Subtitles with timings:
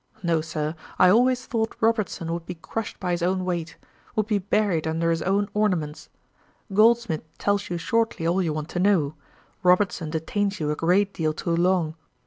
[0.23, 3.77] No, Sir; I always thought Robertson would be crushed by his own weight,
[4.15, 6.09] would be buried under his own ornaments.
[6.73, 9.13] Goldsmith tells you shortly all you want to know:
[9.61, 11.93] Robertson detains you a great deal too long.